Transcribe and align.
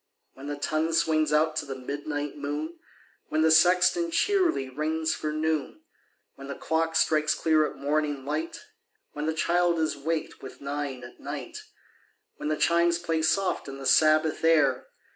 When 0.33 0.47
the 0.47 0.55
tonirue 0.55 0.93
swino;s 0.95 1.31
out 1.31 1.55
to 1.57 1.65
the 1.67 1.75
midnin; 1.75 2.33
ht 2.33 2.35
moon— 2.35 2.79
When 3.27 3.41
the 3.43 3.51
sexton 3.51 4.09
checrly 4.09 4.75
rings 4.75 5.13
for 5.13 5.31
noon— 5.31 5.83
When 6.35 6.47
the 6.47 6.55
clock 6.55 6.95
strikes 6.95 7.35
clear 7.35 7.67
at 7.69 7.75
morning 7.77 8.25
light— 8.25 8.59
When 9.13 9.27
the 9.27 9.35
child 9.35 9.77
is 9.77 9.95
waked 9.95 10.41
with" 10.41 10.59
nine 10.59 11.03
at 11.03 11.19
night"— 11.19 11.59
When 12.37 12.49
the 12.49 12.57
chimes 12.57 12.97
play 12.97 13.21
soft 13.21 13.67
in 13.67 13.77
the 13.77 13.85
Sabbath 13.85 14.43
air. 14.43 14.87